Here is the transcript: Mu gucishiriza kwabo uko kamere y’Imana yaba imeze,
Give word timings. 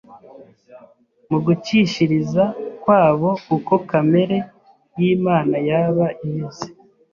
Mu 1.29 1.37
gucishiriza 1.45 2.43
kwabo 2.81 3.29
uko 3.55 3.73
kamere 3.89 4.37
y’Imana 4.99 5.55
yaba 5.69 6.05
imeze, 6.25 6.67